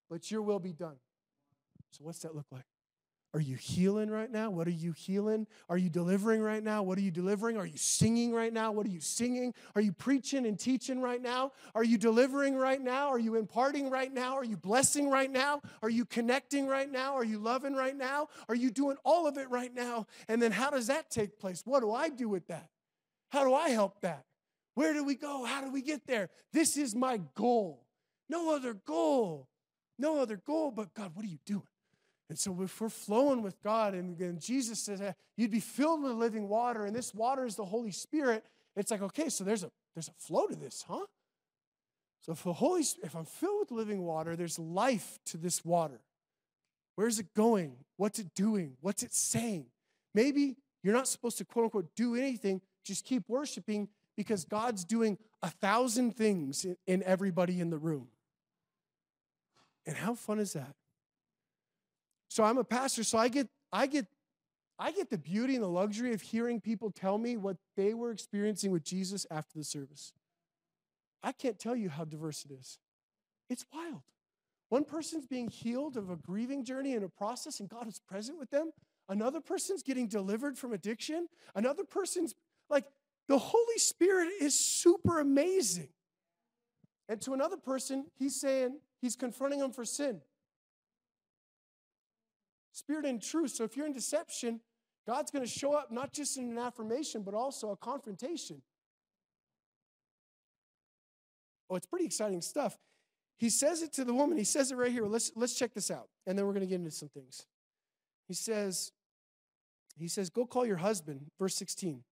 [0.09, 0.97] but your will be done.
[1.91, 2.65] So, what's that look like?
[3.35, 4.51] Are you healing right now?
[4.51, 5.47] What are you healing?
[5.71, 6.83] Are you delivering right now?
[6.83, 7.57] What are you delivering?
[7.57, 8.73] Are you singing right now?
[8.73, 9.55] What are you singing?
[9.75, 11.53] Are you preaching and teaching right now?
[11.75, 13.09] Are you delivering right now?
[13.09, 14.35] Are you imparting right now?
[14.35, 15.63] Are you blessing right now?
[15.83, 17.15] Are you connecting right now?
[17.15, 18.29] Are you loving right now?
[18.51, 20.07] Are you doing all of it right now?
[20.29, 21.63] And then how does that take place?
[21.65, 22.69] What do I do with that?
[23.31, 24.27] How do I help that?
[24.75, 25.45] Where do we go?
[25.45, 26.29] How do we get there?
[26.53, 27.87] This is my goal.
[28.29, 29.49] No other goal.
[29.99, 31.63] No other goal, but God, what are you doing?
[32.33, 35.03] And so if we're flowing with God, and, and Jesus says
[35.37, 38.43] you'd be filled with living water, and this water is the Holy Spirit,
[38.75, 41.05] it's like, okay, so there's a there's a flow to this, huh?
[42.23, 46.01] So if the Holy if I'm filled with living water, there's life to this water.
[46.95, 47.77] Where's it going?
[47.99, 48.79] What's it doing?
[48.81, 49.67] What's it saying?
[50.15, 55.19] Maybe you're not supposed to quote unquote do anything, just keep worshiping because God's doing
[55.43, 58.09] a thousand things in, in everybody in the room.
[59.85, 60.75] And how fun is that?
[62.33, 64.07] So I'm a pastor, so I get I get
[64.79, 68.11] I get the beauty and the luxury of hearing people tell me what they were
[68.11, 70.15] experiencing with Jesus after the service.
[71.23, 72.79] I can't tell you how diverse it is.
[73.51, 74.01] It's wild.
[74.71, 78.39] One person's being healed of a grieving journey and a process, and God is present
[78.39, 78.71] with them.
[79.11, 81.29] Another person's getting delivered from addiction.
[81.55, 82.35] Another person's
[82.71, 82.87] like,
[83.29, 85.91] the Holy Spirit is super amazing.
[87.11, 90.23] And to another person, he's saying, he's confronting them for sin.
[92.73, 93.53] Spirit and truth.
[93.53, 94.61] So if you're in deception,
[95.07, 98.63] God's going to show up not just in an affirmation, but also a confrontation.
[101.69, 102.77] Oh, it's pretty exciting stuff.
[103.39, 104.39] He says it to the woman.
[104.39, 105.07] He says it right here.
[105.07, 106.09] Let's, let's check this out.
[106.27, 107.47] And then we're going to get into some things.
[108.29, 108.93] He says,
[109.99, 112.03] he says, go call your husband, verse 16,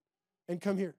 [0.49, 0.95] and come here.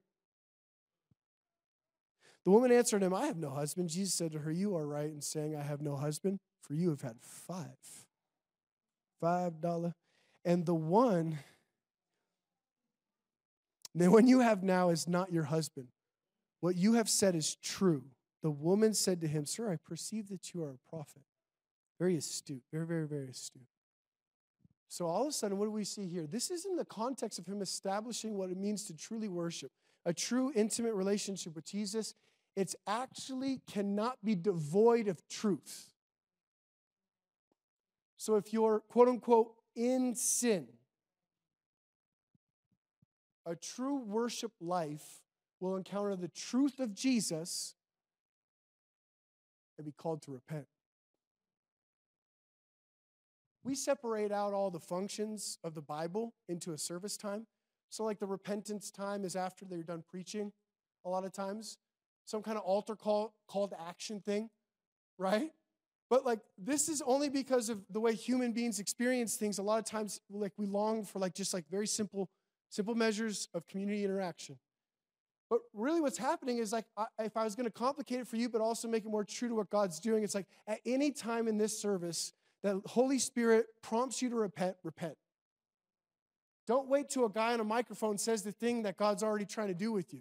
[2.44, 3.88] The woman answered him, I have no husband.
[3.88, 6.90] Jesus said to her, You are right in saying, I have no husband, for you
[6.90, 8.06] have had five
[9.22, 9.94] $5.
[10.44, 11.38] And the one,
[13.94, 15.88] the one you have now is not your husband.
[16.60, 18.04] What you have said is true.
[18.42, 21.22] The woman said to him, Sir, I perceive that you are a prophet.
[21.98, 23.62] Very astute, very, very, very astute.
[24.88, 26.26] So all of a sudden, what do we see here?
[26.26, 29.70] This is in the context of him establishing what it means to truly worship,
[30.04, 32.14] a true intimate relationship with Jesus.
[32.56, 35.91] It's actually cannot be devoid of truth.
[38.22, 40.68] So if you're quote unquote in sin,
[43.44, 45.24] a true worship life
[45.58, 47.74] will encounter the truth of Jesus
[49.76, 50.66] and be called to repent.
[53.64, 57.48] We separate out all the functions of the Bible into a service time.
[57.90, 60.52] So, like the repentance time is after they're done preaching,
[61.04, 61.76] a lot of times.
[62.24, 64.48] Some kind of altar call, call to action thing,
[65.18, 65.50] right?
[66.12, 69.58] But like this is only because of the way human beings experience things.
[69.58, 72.28] A lot of times, like we long for like just like very simple,
[72.68, 74.58] simple measures of community interaction.
[75.48, 78.36] But really, what's happening is like I, if I was going to complicate it for
[78.36, 81.12] you, but also make it more true to what God's doing, it's like at any
[81.12, 85.16] time in this service, that Holy Spirit prompts you to repent, repent.
[86.66, 89.68] Don't wait till a guy on a microphone says the thing that God's already trying
[89.68, 90.20] to do with you.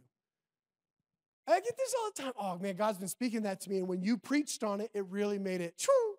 [1.47, 2.33] I get this all the time.
[2.39, 3.79] Oh man, God's been speaking that to me.
[3.79, 6.11] And when you preached on it, it really made it true.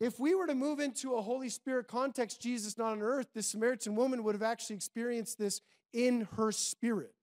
[0.00, 3.46] If we were to move into a Holy Spirit context, Jesus not on earth, this
[3.46, 5.62] Samaritan woman would have actually experienced this
[5.94, 7.14] in her spirit.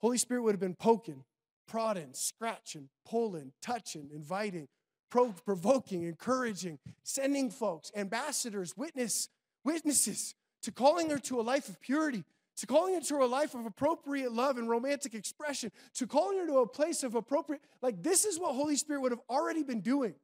[0.00, 1.22] Holy Spirit would have been poking,
[1.68, 4.66] prodding, scratching, pulling, touching, inviting,
[5.10, 9.28] provoking, encouraging, sending folks, ambassadors, witness,
[9.64, 12.24] witnesses to calling her to a life of purity,
[12.56, 16.46] to calling her to a life of appropriate love and romantic expression, to calling her
[16.46, 19.80] to a place of appropriate, like this is what Holy Spirit would have already been
[19.80, 20.14] doing.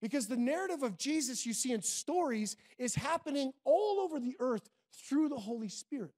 [0.00, 4.68] Because the narrative of Jesus you see in stories is happening all over the earth
[4.92, 6.12] through the Holy Spirit.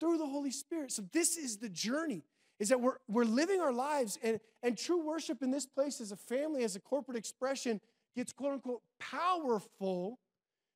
[0.00, 0.92] Through the Holy Spirit.
[0.92, 2.24] So this is the journey.
[2.58, 6.12] Is that we're, we're living our lives and, and true worship in this place as
[6.12, 7.80] a family, as a corporate expression,
[8.14, 10.18] gets quote unquote powerful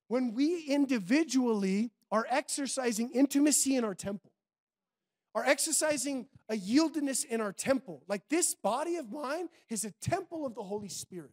[0.07, 4.31] when we individually are exercising intimacy in our temple,
[5.33, 8.03] are exercising a yieldedness in our temple.
[8.07, 11.31] Like this body of mine is a temple of the Holy Spirit.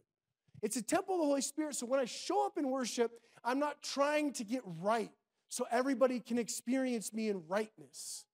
[0.61, 1.75] It's a temple of the Holy Spirit.
[1.75, 3.11] So when I show up in worship,
[3.43, 5.11] I'm not trying to get right
[5.49, 8.25] so everybody can experience me in rightness.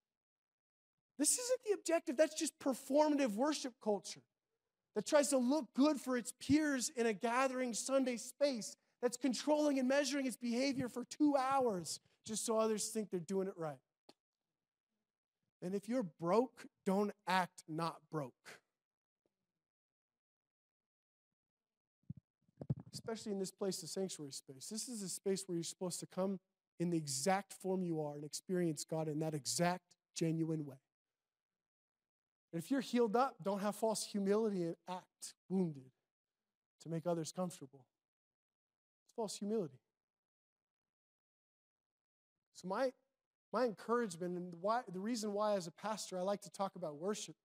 [1.17, 4.21] This isn't the objective, that's just performative worship culture
[4.95, 9.79] that tries to look good for its peers in a gathering Sunday space, that's controlling
[9.79, 11.99] and measuring its behavior for two hours
[12.29, 13.79] just so others think they're doing it right.
[15.61, 18.59] And if you're broke, don't act not broke.
[22.93, 24.67] Especially in this place, the sanctuary space.
[24.69, 26.39] This is a space where you're supposed to come
[26.79, 29.81] in the exact form you are and experience God in that exact,
[30.15, 30.77] genuine way.
[32.53, 35.91] And if you're healed up, don't have false humility and act wounded
[36.83, 37.85] to make others comfortable.
[39.03, 39.79] It's false humility.
[42.61, 42.91] So, my,
[43.53, 46.95] my encouragement and why, the reason why, as a pastor, I like to talk about
[46.95, 47.35] worship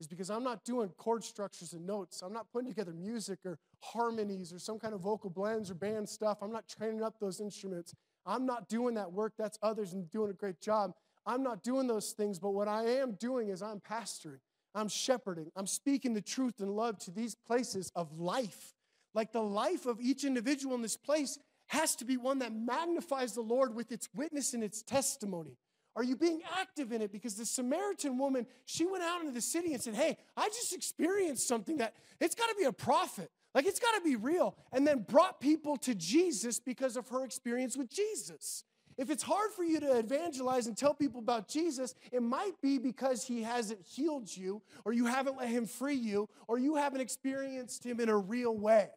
[0.00, 2.22] is because I'm not doing chord structures and notes.
[2.22, 6.08] I'm not putting together music or harmonies or some kind of vocal blends or band
[6.08, 6.38] stuff.
[6.42, 7.94] I'm not training up those instruments.
[8.26, 9.32] I'm not doing that work.
[9.38, 10.92] That's others and doing a great job.
[11.26, 14.40] I'm not doing those things, but what I am doing is I'm pastoring.
[14.74, 15.50] I'm shepherding.
[15.56, 18.74] I'm speaking the truth and love to these places of life.
[19.14, 23.32] Like the life of each individual in this place has to be one that magnifies
[23.34, 25.56] the Lord with its witness and its testimony.
[25.96, 27.12] Are you being active in it?
[27.12, 30.72] Because the Samaritan woman, she went out into the city and said, Hey, I just
[30.74, 33.30] experienced something that it's got to be a prophet.
[33.54, 34.56] Like it's got to be real.
[34.72, 38.64] And then brought people to Jesus because of her experience with Jesus.
[38.96, 42.78] If it's hard for you to evangelize and tell people about Jesus, it might be
[42.78, 47.00] because he hasn't healed you, or you haven't let him free you, or you haven't
[47.00, 48.88] experienced him in a real way.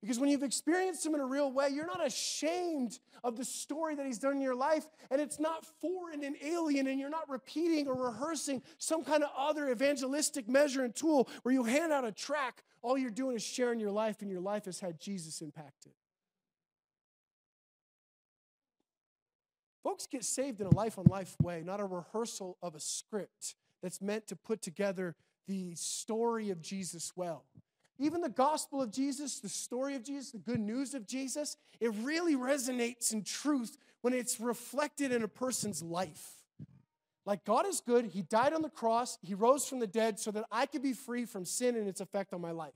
[0.00, 3.94] Because when you've experienced Him in a real way, you're not ashamed of the story
[3.94, 7.28] that He's done in your life, and it's not foreign and alien, and you're not
[7.28, 12.06] repeating or rehearsing some kind of other evangelistic measure and tool where you hand out
[12.06, 12.62] a track.
[12.82, 15.92] All you're doing is sharing your life, and your life has had Jesus impacted.
[19.82, 23.54] Folks get saved in a life on life way, not a rehearsal of a script
[23.82, 25.14] that's meant to put together
[25.46, 27.44] the story of Jesus well.
[28.00, 31.92] Even the gospel of Jesus, the story of Jesus, the good news of Jesus, it
[32.02, 36.30] really resonates in truth when it's reflected in a person's life.
[37.26, 40.30] Like God is good, He died on the cross, He rose from the dead so
[40.30, 42.72] that I could be free from sin and its effect on my life.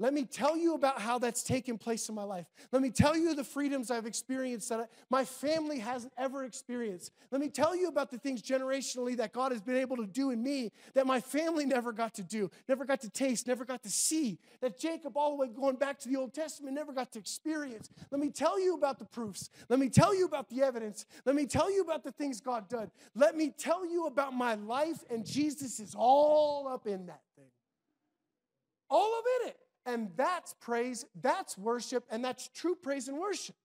[0.00, 2.46] Let me tell you about how that's taken place in my life.
[2.70, 7.10] Let me tell you the freedoms I've experienced that my family hasn't ever experienced.
[7.32, 10.30] Let me tell you about the things generationally that God has been able to do
[10.30, 13.82] in me that my family never got to do, never got to taste, never got
[13.82, 17.10] to see, that Jacob, all the way going back to the Old Testament, never got
[17.12, 17.90] to experience.
[18.12, 19.50] Let me tell you about the proofs.
[19.68, 21.06] Let me tell you about the evidence.
[21.24, 22.92] Let me tell you about the things God did.
[23.16, 27.50] Let me tell you about my life, and Jesus is all up in that thing.
[28.88, 29.56] All of it.
[29.88, 33.56] And that's praise, that's worship, and that's true praise and worship.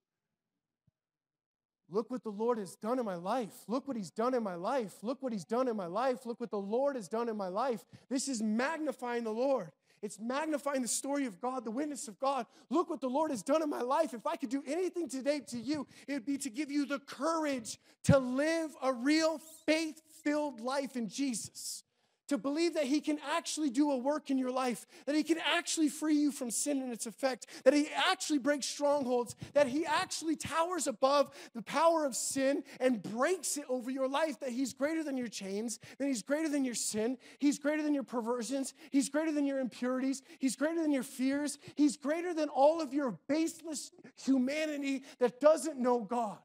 [1.90, 3.54] Look what the Lord has done in my life.
[3.68, 4.94] Look what He's done in my life.
[5.02, 6.26] Look what He's done in my life.
[6.26, 7.84] Look what the Lord has done in my life.
[8.10, 9.70] This is magnifying the Lord.
[10.02, 12.46] It's magnifying the story of God, the witness of God.
[12.70, 14.14] Look what the Lord has done in my life.
[14.14, 17.00] If I could do anything today to you, it would be to give you the
[17.00, 21.84] courage to live a real faith filled life in Jesus
[22.28, 25.38] to believe that He can actually do a work in your life, that He can
[25.40, 29.86] actually free you from sin and its effect, that He actually breaks strongholds, that He
[29.86, 34.74] actually towers above the power of sin and breaks it over your life, that He's
[34.74, 38.74] greater than your chains, that He's greater than your sin, He's greater than your perversions,
[38.92, 42.94] He's greater than your impurities, He's greater than your fears, He's greater than all of
[42.94, 43.92] your baseless
[44.24, 46.38] humanity that doesn't know God.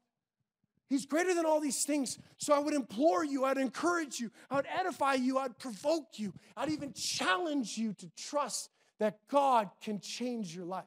[0.89, 2.17] He's greater than all these things.
[2.37, 6.33] So I would implore you, I'd encourage you, I would edify you, I'd provoke you,
[6.57, 10.85] I'd even challenge you to trust that God can change your life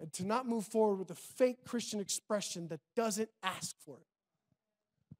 [0.00, 4.06] and to not move forward with a fake Christian expression that doesn't ask for it.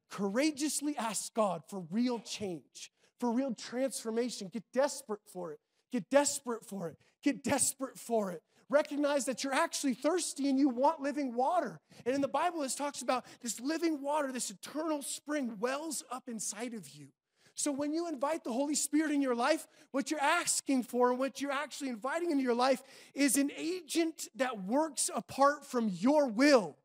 [0.09, 4.49] Courageously ask God for real change, for real transformation.
[4.51, 5.59] Get desperate for it.
[5.91, 6.97] Get desperate for it.
[7.23, 11.79] Get desperate for it recognize that you're actually thirsty and you want living water.
[12.05, 16.27] And in the Bible, it talks about this living water, this eternal spring wells up
[16.27, 17.07] inside of you.
[17.55, 21.17] So when you invite the Holy Spirit in your life, what you're asking for and
[21.17, 22.83] what you're actually inviting into your life
[23.15, 26.77] is an agent that works apart from your will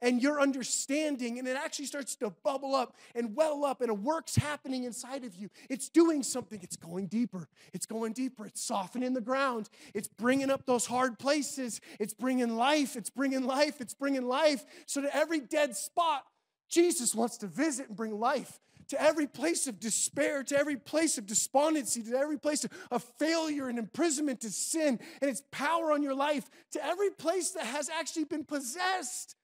[0.00, 3.94] and your understanding, and it actually starts to bubble up and well up, and a
[3.94, 5.48] work's happening inside of you.
[5.68, 10.50] It's doing something, it's going deeper, it's going deeper, it's softening the ground, it's bringing
[10.50, 14.64] up those hard places, it's bringing life, it's bringing life, it's bringing life.
[14.86, 16.24] So to every dead spot,
[16.68, 18.60] Jesus wants to visit and bring life.
[18.88, 23.68] To every place of despair, to every place of despondency, to every place of failure
[23.68, 27.90] and imprisonment to sin and its power on your life, to every place that has
[27.90, 29.36] actually been possessed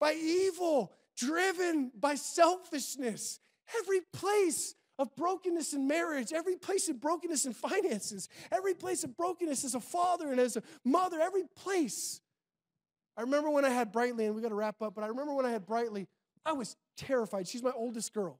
[0.00, 3.40] by evil, driven by selfishness.
[3.80, 9.16] Every place of brokenness in marriage, every place of brokenness in finances, every place of
[9.16, 12.20] brokenness as a father and as a mother, every place.
[13.16, 15.34] I remember when I had Brightly, and we got to wrap up, but I remember
[15.34, 16.06] when I had Brightly,
[16.44, 17.48] I was terrified.
[17.48, 18.38] She's my oldest girl.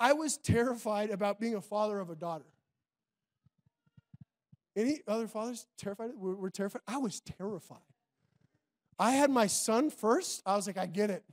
[0.00, 2.44] I was terrified about being a father of a daughter.
[4.76, 6.10] Any other fathers terrified?
[6.14, 6.82] We're, we're terrified.
[6.86, 7.78] I was terrified.
[8.98, 10.42] I had my son first.
[10.44, 11.24] I was like, I get it.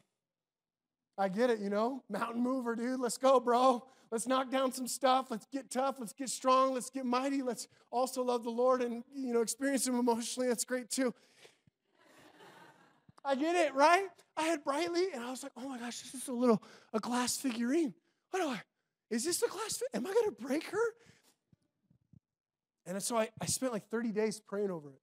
[1.18, 2.04] I get it, you know?
[2.10, 3.00] Mountain mover, dude.
[3.00, 3.84] Let's go, bro.
[4.12, 5.28] Let's knock down some stuff.
[5.30, 5.96] Let's get tough.
[6.00, 6.74] Let's get strong.
[6.74, 7.42] Let's get mighty.
[7.42, 10.48] Let's also love the Lord and, you know, experience Him emotionally.
[10.48, 11.14] That's great too.
[13.24, 14.08] I get it, right?
[14.38, 16.62] I had Brightly, and I was like, oh my gosh, this is a little,
[16.94, 17.94] a glass figurine.
[18.30, 18.62] What do I,
[19.10, 20.94] is this a glass, am I going to break her?
[22.86, 25.00] And so I, I spent like 30 days praying over it.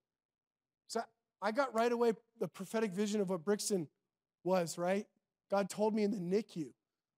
[1.43, 3.89] I got right away the prophetic vision of what Brixton
[4.45, 5.07] was, right?
[5.51, 6.69] God told me in the NICU,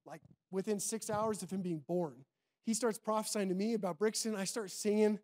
[0.06, 2.24] like within six hours of him being born.
[2.64, 4.34] He starts prophesying to me about Brixton.
[4.34, 5.18] I start singing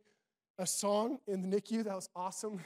[0.59, 1.85] a song in the NICU.
[1.85, 2.61] That was awesome.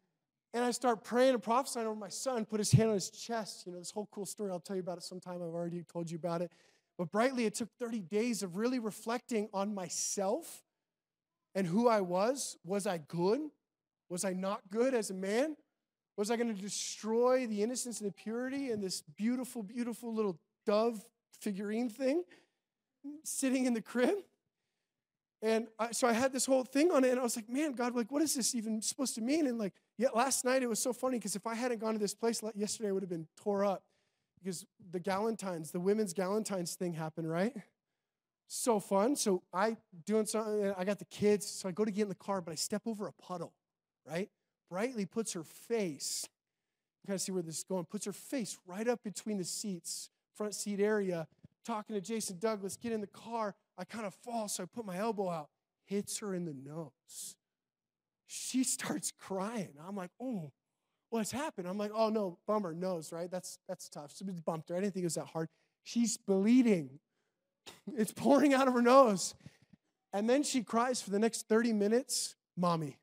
[0.54, 3.66] and I start praying and prophesying over my son, put his hand on his chest.
[3.66, 5.36] You know, this whole cool story, I'll tell you about it sometime.
[5.36, 6.50] I've already told you about it.
[6.96, 10.62] But brightly, it took 30 days of really reflecting on myself
[11.54, 12.56] and who I was.
[12.64, 13.40] Was I good?
[14.08, 15.56] Was I not good as a man?
[16.16, 20.38] Was I going to destroy the innocence and the purity and this beautiful, beautiful little
[20.64, 21.04] dove
[21.40, 22.24] figurine thing
[23.24, 24.16] sitting in the crib?
[25.42, 27.72] And I, so I had this whole thing on it, and I was like, man,
[27.72, 29.46] God, like, what is this even supposed to mean?
[29.46, 31.98] And like, yet last night it was so funny because if I hadn't gone to
[31.98, 33.82] this place yesterday, I would have been tore up
[34.38, 37.54] because the Galentine's, the women's Galentine's thing happened, right?
[38.46, 39.16] So fun.
[39.16, 42.14] So I doing something, I got the kids, so I go to get in the
[42.14, 43.52] car, but I step over a puddle,
[44.06, 44.30] right?
[44.70, 46.28] Brightly puts her face,
[47.02, 49.44] you kind of see where this is going, puts her face right up between the
[49.44, 51.26] seats, front seat area,
[51.64, 53.54] talking to Jason Douglas, get in the car.
[53.76, 55.48] I kind of fall, so I put my elbow out,
[55.84, 57.36] hits her in the nose.
[58.26, 59.74] She starts crying.
[59.86, 60.52] I'm like, oh,
[61.10, 61.68] what's happened?
[61.68, 63.30] I'm like, oh no, bummer, nose, right?
[63.30, 64.14] That's that's tough.
[64.16, 64.76] She bumped her.
[64.76, 65.48] I didn't think it was that hard.
[65.82, 66.98] She's bleeding.
[67.96, 69.34] It's pouring out of her nose.
[70.12, 72.98] And then she cries for the next 30 minutes, mommy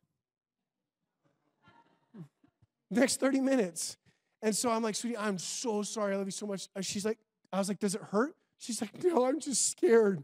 [2.92, 3.98] next 30 minutes.
[4.42, 6.14] And so I'm like, sweetie, I'm so sorry.
[6.14, 6.68] I love you so much.
[6.76, 7.18] And she's like,
[7.54, 8.36] I was like, does it hurt?
[8.58, 10.24] She's like, no, I'm just scared.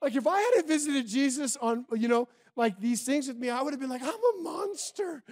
[0.00, 3.62] like if I hadn't visited Jesus on, you know, like these things with me, I
[3.62, 5.22] would have been like, I'm a monster.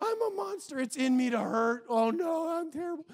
[0.00, 0.78] I'm a monster.
[0.78, 1.84] It's in me to hurt.
[1.88, 3.04] Oh no, I'm terrible.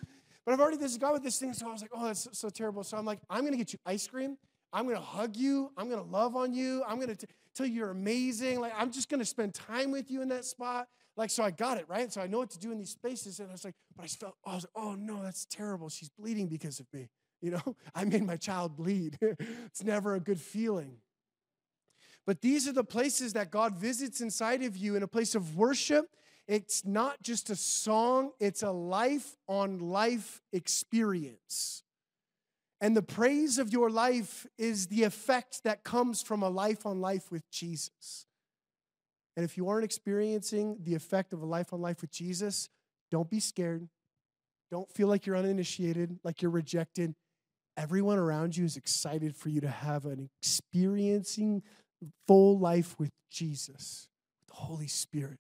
[0.45, 2.31] But I've already visited God with this thing, so I was like, oh, that's so,
[2.33, 2.85] so terrible.
[2.85, 4.37] So I'm like, I'm gonna get you ice cream.
[4.73, 5.73] I'm gonna hug you.
[5.77, 6.85] I'm gonna love on you.
[6.87, 7.17] I'm gonna
[7.55, 8.61] tell you you're amazing.
[8.61, 10.89] Like, I'm just gonna spend time with you in that spot.
[11.17, 12.13] Like, so I got it, right?
[12.13, 13.41] So I know what to do in these spaces.
[13.41, 15.89] And I was like, but I felt, oh, I was like, oh no, that's terrible.
[15.89, 17.09] She's bleeding because of me.
[17.43, 19.19] You know, I made my child bleed.
[19.21, 20.97] it's never a good feeling.
[22.27, 25.55] But these are the places that God visits inside of you in a place of
[25.55, 26.07] worship.
[26.49, 31.83] It's not just a song, it's a life on life experience.
[32.81, 37.01] And the praise of your life is the effect that comes from a life on
[37.01, 38.27] life with Jesus.
[39.37, 42.69] And if you aren't experiencing the effect of a life on life with Jesus,
[43.11, 43.89] don't be scared.
[44.71, 47.15] Don't feel like you're uninitiated, like you're rejected.
[47.77, 51.63] Everyone around you is excited for you to have an experiencing
[52.27, 54.09] full life with Jesus,
[54.49, 55.39] the Holy Spirit.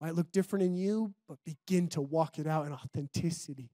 [0.00, 3.70] Might look different in you, but begin to walk it out in authenticity,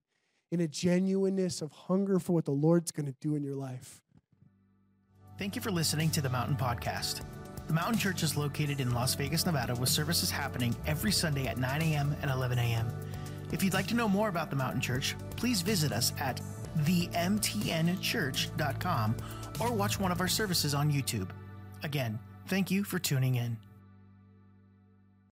[0.53, 4.03] in a genuineness of hunger for what the Lord's going to do in your life.
[5.38, 7.22] Thank you for listening to the Mountain Podcast.
[7.69, 11.59] The Mountain Church is located in Las Vegas, Nevada, with services happening every Sunday at
[11.59, 12.16] 9 a.m.
[12.23, 12.91] and 11 a.m.
[13.53, 16.41] If you'd like to know more about the Mountain Church, please visit us at
[16.79, 19.16] themtnchurch.com
[19.61, 21.29] or watch one of our services on YouTube.
[21.83, 23.59] Again, thank you for tuning in.